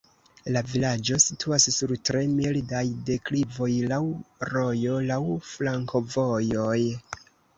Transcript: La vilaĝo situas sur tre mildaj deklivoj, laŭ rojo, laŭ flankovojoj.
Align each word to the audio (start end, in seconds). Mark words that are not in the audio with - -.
La 0.53 0.61
vilaĝo 0.69 1.17
situas 1.23 1.67
sur 1.73 1.91
tre 2.09 2.23
mildaj 2.37 2.81
deklivoj, 3.11 3.69
laŭ 3.93 4.01
rojo, 4.53 4.97
laŭ 5.13 5.21
flankovojoj. 5.51 6.81